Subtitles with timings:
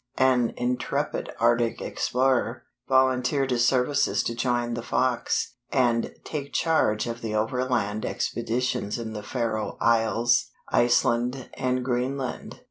[0.17, 7.21] an intrepid Arctic explorer, volunteered his services to join the Fox, and take charge of
[7.21, 12.57] the overland expeditions in the Faroe Isles, Iceland, and Greenland.